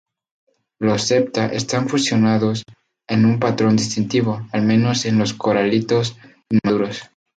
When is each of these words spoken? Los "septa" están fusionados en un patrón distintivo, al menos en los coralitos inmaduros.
Los 0.79 1.03
"septa" 1.03 1.45
están 1.53 1.87
fusionados 1.87 2.63
en 3.07 3.23
un 3.25 3.37
patrón 3.39 3.75
distintivo, 3.75 4.47
al 4.51 4.63
menos 4.63 5.05
en 5.05 5.19
los 5.19 5.35
coralitos 5.35 6.17
inmaduros. 6.49 7.03